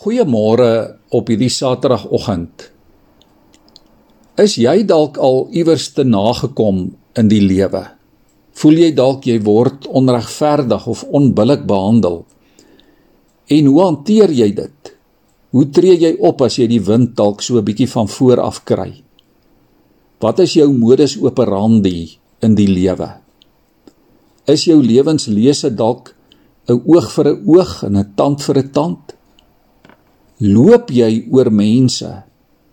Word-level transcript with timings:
Goeiemôre 0.00 0.96
op 1.12 1.28
hierdie 1.28 1.50
Saterdagoggend. 1.52 2.62
Is 4.40 4.54
jy 4.56 4.78
dalk 4.88 5.18
al 5.20 5.42
iewers 5.52 5.90
te 5.92 6.06
nagekom 6.08 6.78
in 7.20 7.28
die 7.28 7.42
lewe? 7.44 7.82
Voel 8.56 8.80
jy 8.80 8.88
dalk 8.96 9.28
jy 9.28 9.36
word 9.44 9.84
onregverdig 10.00 10.86
of 10.88 11.02
onbillik 11.04 11.68
behandel? 11.68 12.16
En 13.52 13.68
hoe 13.68 13.82
hanteer 13.82 14.32
jy 14.32 14.48
dit? 14.62 14.94
Hoe 15.52 15.66
tree 15.68 16.00
jy 16.00 16.14
op 16.16 16.46
as 16.48 16.56
jy 16.56 16.70
die 16.72 16.80
wind 16.88 17.12
dalk 17.20 17.44
so 17.44 17.60
'n 17.60 17.68
bietjie 17.68 17.92
van 17.92 18.08
voor 18.08 18.40
af 18.40 18.64
kry? 18.64 19.04
Wat 20.18 20.40
is 20.40 20.56
jou 20.56 20.72
modus 20.72 21.20
operandi 21.20 22.16
in 22.40 22.54
die 22.54 22.72
lewe? 22.72 23.20
Is 24.48 24.64
jou 24.64 24.80
lewenslese 24.80 25.76
dalk 25.76 26.16
'n 26.68 26.80
oog 26.88 27.12
vir 27.12 27.26
'n 27.36 27.44
oog 27.44 27.82
en 27.84 27.96
'n 27.96 28.12
tand 28.16 28.40
vir 28.42 28.58
'n 28.64 28.70
tand? 28.72 29.19
Loop 30.40 30.90
jy 30.90 31.26
oor 31.30 31.50
mense 31.52 32.10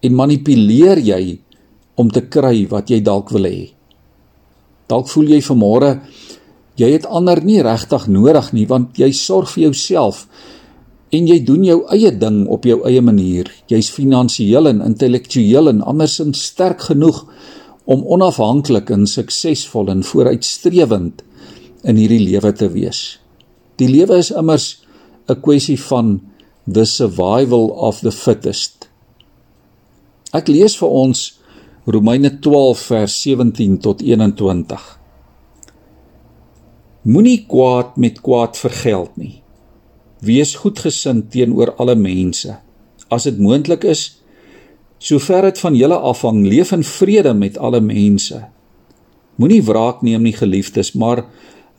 en 0.02 0.16
manipuleer 0.16 1.02
jy 1.04 1.22
om 1.98 2.10
te 2.14 2.24
kry 2.32 2.68
wat 2.72 2.92
jy 2.94 3.02
dalk 3.04 3.32
wil 3.36 3.48
hê. 3.50 3.72
Dalk 4.88 5.10
voel 5.12 5.36
jy 5.36 5.42
vanmôre 5.44 5.98
jy 6.78 6.92
het 6.94 7.08
ander 7.10 7.42
nie 7.44 7.60
regtig 7.66 8.06
nodig 8.08 8.52
nie 8.54 8.68
want 8.70 9.00
jy 9.02 9.10
sorg 9.16 9.50
vir 9.56 9.68
jouself 9.68 10.28
en 11.12 11.28
jy 11.28 11.40
doen 11.48 11.64
jou 11.66 11.78
eie 11.94 12.12
ding 12.12 12.44
op 12.52 12.66
jou 12.68 12.82
eie 12.88 13.02
manier. 13.02 13.50
Jy's 13.72 13.90
finansiëel 13.96 14.70
en 14.72 14.84
intellektueel 14.86 15.72
en 15.72 15.84
andersins 15.88 16.44
sterk 16.52 16.84
genoeg 16.90 17.24
om 17.88 18.04
onafhanklik 18.04 18.92
en 18.92 19.08
suksesvol 19.08 19.92
en 19.94 20.04
vooruitstrewend 20.04 21.24
in 21.88 22.00
hierdie 22.00 22.24
lewe 22.26 22.52
te 22.54 22.68
wees. 22.74 23.20
Die 23.80 23.88
lewe 23.88 24.20
is 24.20 24.32
immers 24.32 24.84
'n 25.30 25.42
kwessie 25.42 25.80
van 25.80 26.20
the 26.68 26.86
survival 26.86 27.72
of 27.80 28.02
the 28.02 28.12
fittest. 28.12 28.90
Ek 30.36 30.50
lees 30.52 30.76
vir 30.76 30.92
ons 30.92 31.22
Romeine 31.88 32.34
12 32.44 32.82
vers 32.90 33.14
17 33.24 33.78
tot 33.86 34.04
21. 34.04 34.84
Moenie 37.08 37.40
kwaad 37.48 37.96
met 37.96 38.20
kwaad 38.20 38.60
vergeld 38.60 39.16
nie. 39.16 39.38
Wees 40.20 40.58
goedgesind 40.60 41.30
teenoor 41.32 41.72
alle 41.80 41.96
mense. 41.96 42.58
As 43.08 43.30
dit 43.30 43.40
moontlik 43.40 43.88
is, 43.88 44.18
sover 45.00 45.48
dit 45.48 45.64
van 45.64 45.78
julle 45.80 46.02
afhang, 46.12 46.44
leef 46.44 46.74
in 46.76 46.84
vrede 46.84 47.32
met 47.38 47.56
alle 47.56 47.80
mense. 47.80 48.42
Moenie 49.40 49.64
wraak 49.64 50.04
neem 50.04 50.28
nie, 50.28 50.36
geliefdes, 50.36 50.92
maar 51.00 51.24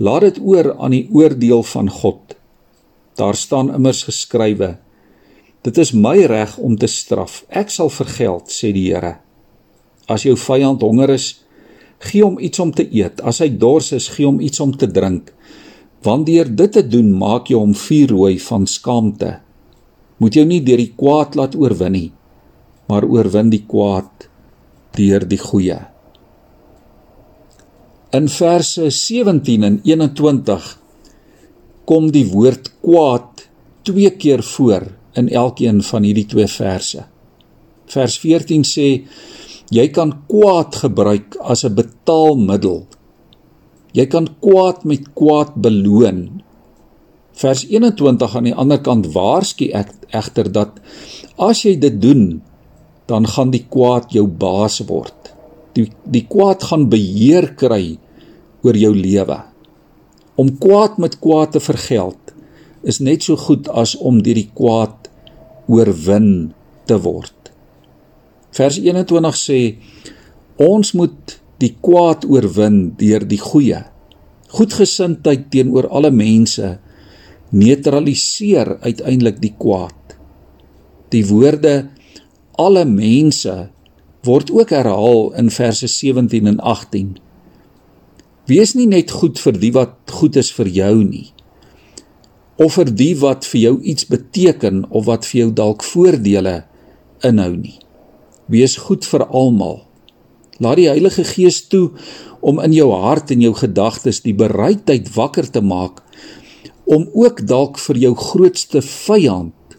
laat 0.01 0.31
dit 0.31 0.41
oor 0.41 0.73
aan 0.79 0.97
die 0.97 1.05
oordeel 1.13 1.67
van 1.75 1.93
God. 1.93 2.38
Daar 3.19 3.35
staan 3.35 3.75
immers 3.75 4.05
geskrywe: 4.07 4.77
Dit 5.67 5.79
is 5.79 5.93
my 5.93 6.23
reg 6.31 6.57
om 6.59 6.77
te 6.79 6.87
straf. 6.87 7.43
Ek 7.51 7.71
sal 7.71 7.91
vergeld, 7.91 8.47
sê 8.55 8.71
die 8.73 8.89
Here. 8.93 9.19
As 10.07 10.23
jou 10.25 10.37
vyand 10.39 10.83
honger 10.87 11.11
is, 11.17 11.27
gee 11.99 12.23
hom 12.23 12.39
iets 12.39 12.63
om 12.63 12.71
te 12.73 12.87
eet. 12.87 13.21
As 13.21 13.43
hy 13.43 13.51
dors 13.59 13.91
is, 13.93 14.07
gee 14.15 14.27
hom 14.27 14.39
iets 14.41 14.63
om 14.63 14.73
te 14.77 14.87
drink. 14.87 15.33
Want 16.07 16.29
deur 16.29 16.47
dit 16.47 16.73
te 16.73 16.85
doen, 16.87 17.11
maak 17.11 17.51
jy 17.51 17.59
hom 17.59 17.75
vuurrooi 17.75 18.39
van 18.39 18.67
skaamte. 18.71 19.35
Moet 20.23 20.39
jou 20.39 20.47
nie 20.47 20.63
deur 20.63 20.79
die 20.79 20.95
kwaad 20.95 21.35
laat 21.39 21.59
oorwin 21.59 21.95
nie, 21.95 22.09
maar 22.91 23.07
oorwin 23.07 23.51
die 23.51 23.65
kwaad 23.67 24.29
deur 24.95 25.27
die 25.27 25.43
goeie. 25.43 25.79
In 28.15 28.31
verse 28.33 28.89
17 28.95 29.67
en 29.67 29.81
21 29.85 30.78
kom 31.89 32.11
die 32.13 32.27
woord 32.29 32.69
kwaad 32.85 33.47
twee 33.89 34.11
keer 34.21 34.43
voor 34.45 34.91
in 35.17 35.31
elkeen 35.33 35.81
van 35.83 36.05
hierdie 36.05 36.27
twee 36.29 36.49
verse. 36.53 37.07
Vers 37.89 38.19
14 38.21 38.67
sê 38.69 38.89
jy 39.73 39.87
kan 39.97 40.13
kwaad 40.29 40.77
gebruik 40.83 41.39
as 41.41 41.65
'n 41.65 41.75
betaalmiddel. 41.81 42.85
Jy 43.97 44.07
kan 44.07 44.29
kwaad 44.45 44.85
met 44.85 45.09
kwaad 45.15 45.57
beloon. 45.57 46.43
Vers 47.33 47.65
21 47.65 48.37
aan 48.37 48.45
die 48.45 48.55
ander 48.55 48.81
kant 48.81 49.07
waarsku 49.15 49.71
ek 49.73 49.89
egter 50.13 50.53
dat 50.53 50.81
as 51.39 51.63
jy 51.65 51.79
dit 51.79 52.01
doen, 52.03 52.43
dan 53.07 53.27
gaan 53.27 53.51
die 53.51 53.65
kwaad 53.69 54.13
jou 54.13 54.27
baas 54.27 54.81
word. 54.85 55.33
Die 55.73 55.89
die 56.05 56.27
kwaad 56.29 56.63
gaan 56.63 56.89
beheer 56.89 57.55
kry 57.55 57.99
oor 58.63 58.77
jou 58.77 58.95
lewe. 58.95 59.48
Om 60.39 60.55
kwaad 60.63 60.99
met 61.03 61.19
kwaad 61.19 61.53
te 61.57 61.61
vergeld 61.61 62.35
is 62.87 63.01
net 63.03 63.27
so 63.27 63.37
goed 63.37 63.69
as 63.69 63.97
om 63.97 64.21
deur 64.23 64.39
die 64.39 64.51
kwaad 64.55 65.11
oorwin 65.67 66.53
te 66.87 66.99
word. 67.03 67.35
Vers 68.55 68.79
21 68.79 69.39
sê 69.39 69.61
ons 70.63 70.95
moet 70.95 71.39
die 71.63 71.75
kwaad 71.83 72.25
oorwin 72.31 72.79
deur 73.01 73.27
die 73.29 73.41
goeie. 73.43 73.83
Goedgesindheid 74.55 75.51
teenoor 75.53 75.91
alle 75.91 76.11
mense 76.15 76.79
neutraliseer 77.51 78.77
uiteindelik 78.85 79.41
die 79.43 79.55
kwaad. 79.59 80.17
Die 81.13 81.25
woorde 81.27 81.89
alle 82.59 82.85
mense 82.89 83.69
word 84.27 84.51
ook 84.53 84.71
herhaal 84.75 85.33
in 85.41 85.51
verse 85.51 85.89
17 85.89 86.47
en 86.47 86.61
18. 86.61 87.17
Wees 88.49 88.73
nie 88.73 88.87
net 88.89 89.13
goed 89.13 89.37
vir 89.43 89.59
die 89.61 89.73
wat 89.75 90.09
goed 90.09 90.39
is 90.41 90.49
vir 90.57 90.71
jou 90.73 90.95
nie 91.05 91.29
of 92.59 92.75
vir 92.75 92.89
die 92.91 93.13
wat 93.21 93.45
vir 93.47 93.61
jou 93.61 93.75
iets 93.93 94.09
beteken 94.11 94.81
of 94.89 95.05
wat 95.07 95.29
vir 95.29 95.45
jou 95.45 95.51
dalk 95.61 95.85
voordele 95.87 96.57
inhou 97.23 97.53
nie. 97.55 97.77
Wees 98.51 98.75
goed 98.89 99.07
vir 99.07 99.23
almal. 99.29 99.85
Laat 100.59 100.81
die 100.81 100.89
Heilige 100.91 101.23
Gees 101.29 101.61
toe 101.71 101.93
om 102.43 102.59
in 102.65 102.75
jou 102.75 102.89
hart 102.99 103.31
en 103.31 103.45
jou 103.45 103.53
gedagtes 103.55 104.25
die 104.25 104.35
bereidheid 104.35 105.13
wakker 105.15 105.47
te 105.55 105.63
maak 105.63 106.03
om 106.89 107.07
ook 107.15 107.45
dalk 107.47 107.79
vir 107.85 108.03
jou 108.09 108.15
grootste 108.19 108.83
vyand 108.83 109.79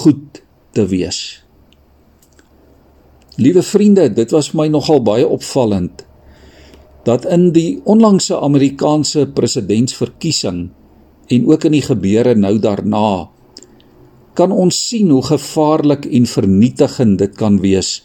goed 0.00 0.42
te 0.74 0.88
wees. 0.90 1.20
Liewe 3.38 3.62
vriende, 3.62 4.08
dit 4.10 4.34
was 4.34 4.50
my 4.58 4.66
nogal 4.72 5.04
baie 5.06 5.28
opvallend 5.28 6.07
dat 7.08 7.24
in 7.24 7.50
die 7.56 7.80
onlangse 7.88 8.36
Amerikaanse 8.36 9.24
presidentsverkiesing 9.32 10.68
en 11.32 11.46
ook 11.48 11.64
in 11.64 11.76
die 11.78 11.84
gebeure 11.84 12.34
nou 12.36 12.58
daarna 12.60 13.28
kan 14.38 14.52
ons 14.52 14.76
sien 14.90 15.08
hoe 15.10 15.24
gevaarlik 15.24 16.04
en 16.06 16.28
vernietigend 16.30 17.18
dit 17.18 17.32
kan 17.40 17.58
wees 17.64 17.96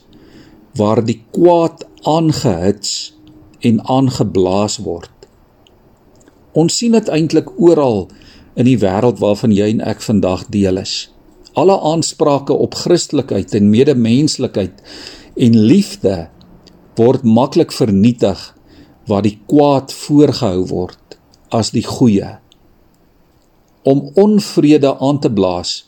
waar 0.80 1.03
die 1.06 1.19
kwaad 1.36 1.84
aangehits 2.09 3.14
en 3.62 3.80
aangeblaas 3.88 4.80
word. 4.84 5.12
Ons 6.58 6.80
sien 6.81 6.97
dit 6.97 7.09
eintlik 7.14 7.52
oral 7.62 8.08
in 8.58 8.66
die 8.66 8.80
wêreld 8.81 9.22
waarvan 9.22 9.53
jy 9.53 9.70
en 9.75 9.84
ek 9.85 10.02
vandag 10.06 10.47
deel 10.53 10.81
is. 10.81 10.96
Alle 11.53 11.78
aansprake 11.78 12.53
op 12.53 12.75
Christelikheid 12.81 13.53
en 13.53 13.70
medemenslikheid 13.70 14.81
en 15.38 15.59
liefde 15.70 16.18
word 16.97 17.24
maklik 17.25 17.74
vernietig 17.74 18.41
waar 19.08 19.25
die 19.25 19.38
kwaad 19.50 19.94
voorgehou 19.94 20.66
word 20.69 21.18
as 21.53 21.72
die 21.75 21.86
goeie 21.86 22.38
om 23.84 24.06
onvrede 24.16 24.94
aan 25.00 25.19
te 25.19 25.31
blaas 25.31 25.84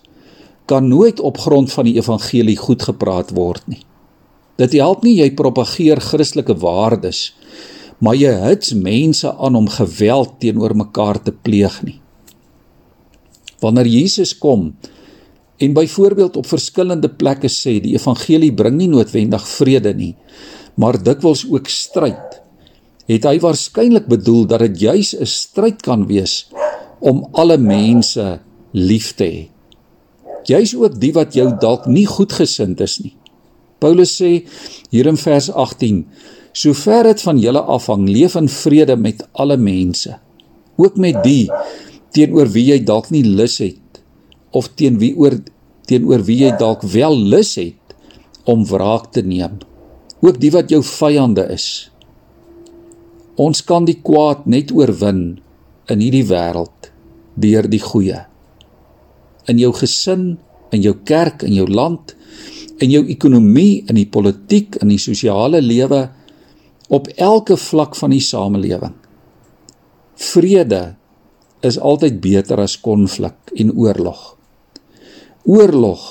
kan 0.66 0.88
nooit 0.88 1.20
op 1.20 1.38
grond 1.38 1.72
van 1.72 1.88
die 1.88 1.96
evangelie 1.96 2.58
goed 2.58 2.84
gepraat 2.84 3.31
word 3.38 3.68
nie. 3.70 3.84
Dit 4.59 4.74
help 4.80 5.03
nie 5.06 5.18
jy 5.20 5.30
propageer 5.38 6.02
Christelike 6.02 6.56
waardes, 6.59 7.36
maar 8.00 8.18
jy 8.18 8.31
hits 8.42 8.74
mense 8.74 9.30
aan 9.30 9.56
om 9.56 9.70
geweld 9.72 10.40
teenoor 10.42 10.76
mekaar 10.76 11.22
te 11.24 11.32
pleeg 11.32 11.78
nie. 11.86 12.00
Wanneer 13.62 13.88
Jesus 13.88 14.34
kom 14.38 14.74
en 15.58 15.74
byvoorbeeld 15.74 16.36
op 16.38 16.50
verskillende 16.50 17.09
plekke 17.09 17.47
sê 17.52 17.78
die 17.84 17.94
evangelie 17.96 18.52
bring 18.53 18.76
nie 18.79 18.90
noodwendig 18.91 19.46
vrede 19.47 19.94
nie, 19.96 20.16
maar 20.76 21.00
dikwels 21.00 21.46
ook 21.47 21.70
stryd, 21.72 22.41
het 23.09 23.25
hy 23.29 23.37
waarskynlik 23.41 24.07
bedoel 24.09 24.46
dat 24.49 24.63
dit 24.66 24.79
juis 24.90 25.16
'n 25.16 25.25
stryd 25.25 25.81
kan 25.81 26.07
wees 26.07 26.47
om 26.99 27.28
alle 27.31 27.57
mense 27.57 28.40
lief 28.72 29.13
te 29.16 29.25
hê. 29.25 29.43
Jy's 30.46 30.75
ook 30.75 30.99
die 30.99 31.13
wat 31.13 31.34
jou 31.34 31.49
dalk 31.59 31.85
nie 31.85 32.05
goedgesind 32.05 32.81
is 32.81 32.99
nie. 33.02 33.16
Paulus 33.79 34.22
sê 34.22 34.46
hier 34.90 35.07
in 35.07 35.17
vers 35.17 35.49
18: 35.52 36.05
Sover 36.53 37.03
dit 37.03 37.22
van 37.22 37.40
julle 37.40 37.61
afhang, 37.61 38.07
leef 38.09 38.35
in 38.35 38.49
vrede 38.49 38.96
met 38.96 39.28
alle 39.34 39.57
mense, 39.57 40.19
ook 40.78 40.97
met 40.97 41.23
die 41.23 41.49
teenoor 42.16 42.47
wie 42.53 42.72
jy 42.72 42.79
dalk 42.84 43.09
nie 43.11 43.23
lus 43.23 43.57
het 43.59 44.02
of 44.55 44.69
teen 44.79 44.99
wie 45.02 45.11
oor 45.19 45.35
teenoor 45.90 46.23
wie 46.23 46.46
jy 46.46 46.53
dalk 46.57 46.81
wel 46.81 47.17
lus 47.17 47.55
het 47.59 47.96
om 48.46 48.63
wraak 48.66 49.11
te 49.11 49.22
neem. 49.22 49.59
Ook 50.22 50.40
die 50.40 50.52
wat 50.53 50.72
jou 50.72 50.81
vyande 50.85 51.43
is. 51.53 51.91
Ons 53.41 53.61
kan 53.67 53.85
die 53.85 53.99
kwaad 54.03 54.46
net 54.47 54.72
oorwin 54.72 55.41
in 55.91 56.02
hierdie 56.02 56.26
wêreld 56.29 56.91
deur 57.35 57.67
die 57.67 57.84
goeie 57.84 58.23
in 59.52 59.59
jou 59.61 59.73
gesin 59.78 60.35
in 60.76 60.84
jou 60.84 60.96
kerk, 61.08 61.43
in 61.47 61.55
jou 61.55 61.67
land, 61.70 62.14
in 62.84 62.91
jou 62.91 63.03
ekonomie, 63.11 63.85
in 63.87 63.99
die 63.99 64.09
politiek, 64.09 64.76
in 64.84 64.91
die 64.91 65.02
sosiale 65.02 65.61
lewe, 65.64 66.03
op 66.93 67.09
elke 67.16 67.58
vlak 67.58 67.96
van 67.97 68.14
die 68.14 68.23
samelewing. 68.23 68.93
Vrede 70.31 70.84
is 71.66 71.79
altyd 71.79 72.20
beter 72.23 72.61
as 72.61 72.78
konflik 72.81 73.53
en 73.58 73.73
oorlog. 73.73 74.35
Oorlog, 75.46 76.03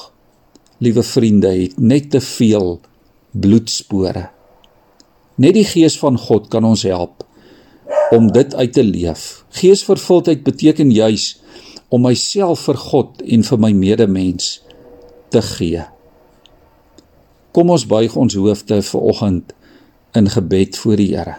liewe 0.82 1.04
vriende, 1.06 1.52
het 1.54 1.78
net 1.78 2.10
te 2.14 2.22
veel 2.24 2.78
bloedspore. 3.30 4.28
Net 5.34 5.56
die 5.56 5.66
gees 5.66 5.96
van 5.98 6.18
God 6.18 6.48
kan 6.52 6.64
ons 6.64 6.84
help 6.86 7.24
om 8.14 8.28
dit 8.32 8.54
uit 8.54 8.72
te 8.72 8.84
leef. 8.84 9.44
Geesvervuldheid 9.58 10.44
beteken 10.46 10.92
juis 10.94 11.34
om 11.88 12.04
myself 12.06 12.66
vir 12.68 12.78
God 12.78 13.22
en 13.22 13.42
vir 13.46 13.60
my 13.60 13.72
medemens 13.74 14.60
te 15.34 15.42
gee. 15.42 15.82
Kom 17.54 17.70
ons 17.70 17.86
buig 17.86 18.14
ons 18.18 18.34
hoofde 18.38 18.80
vir 18.82 19.08
oggend 19.10 19.54
in 20.14 20.30
gebed 20.30 20.78
voor 20.78 20.98
die 20.98 21.10
Here. 21.14 21.36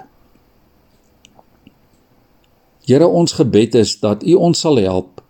Here, 2.85 3.07
ons 3.07 3.33
gebed 3.33 3.75
is 3.75 3.95
dat 3.99 4.23
U 4.23 4.35
ons 4.35 4.59
sal 4.59 4.77
help 4.83 5.23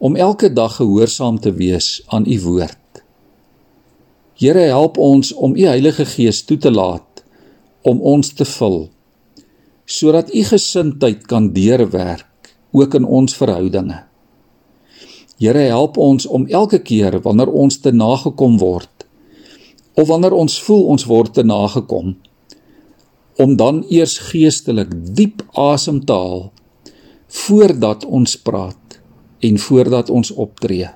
om 0.00 0.16
elke 0.16 0.48
dag 0.52 0.78
gehoorsaam 0.78 1.40
te 1.40 1.52
wees 1.52 2.00
aan 2.06 2.24
u 2.26 2.40
woord. 2.40 3.02
Here 4.34 4.64
help 4.72 4.96
ons 4.96 5.32
om 5.32 5.52
u 5.56 5.66
Heilige 5.66 6.06
Gees 6.08 6.44
toe 6.44 6.56
te 6.56 6.70
laat 6.72 7.09
om 7.82 8.00
ons 8.00 8.32
te 8.36 8.44
vul 8.44 8.88
sodat 9.90 10.28
u 10.34 10.44
gesindheid 10.46 11.24
kan 11.26 11.48
deurwerk 11.52 12.52
ook 12.70 12.94
in 12.94 13.04
ons 13.04 13.34
verhoudinge. 13.34 13.96
Here 15.40 15.64
help 15.72 15.96
ons 15.98 16.26
om 16.26 16.46
elke 16.46 16.78
keer 16.78 17.16
wanneer 17.24 17.50
ons 17.50 17.80
te 17.82 17.90
nagekom 17.90 18.58
word 18.60 19.06
of 19.98 20.06
wanneer 20.08 20.36
ons 20.36 20.60
voel 20.62 20.84
ons 20.94 21.06
word 21.10 21.34
te 21.34 21.42
nagekom 21.42 22.14
om 23.40 23.56
dan 23.56 23.82
eers 23.88 24.18
geestelik 24.30 24.92
diep 25.16 25.42
asem 25.58 26.02
te 26.06 26.14
haal 26.14 26.44
voordat 27.46 28.04
ons 28.04 28.36
praat 28.44 29.00
en 29.40 29.58
voordat 29.58 30.10
ons 30.10 30.30
optree. 30.30 30.90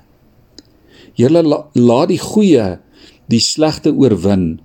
Here 1.15 1.41
laat 1.41 2.09
die 2.11 2.21
goeie 2.21 2.75
die 3.31 3.41
slegte 3.41 3.91
oorwin 3.95 4.59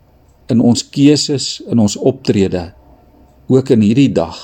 in 0.51 0.61
ons 0.61 0.83
keuses, 0.91 1.61
in 1.71 1.79
ons 1.79 1.97
optrede 1.97 2.71
ook 3.51 3.71
in 3.75 3.83
hierdie 3.83 4.13
dag. 4.15 4.39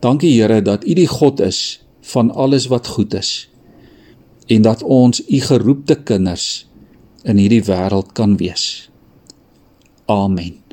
Dankie 0.00 0.32
Here 0.36 0.62
dat 0.62 0.84
U 0.84 0.94
die 0.96 1.08
God 1.08 1.40
is 1.44 1.80
van 2.12 2.30
alles 2.30 2.68
wat 2.72 2.86
goed 2.86 3.14
is 3.14 3.48
en 4.46 4.62
dat 4.62 4.82
ons 4.82 5.22
U 5.26 5.40
geroepte 5.40 5.98
kinders 6.06 6.66
in 7.26 7.40
hierdie 7.42 7.64
wêreld 7.66 8.14
kan 8.14 8.36
wees. 8.38 8.86
Amen. 10.06 10.65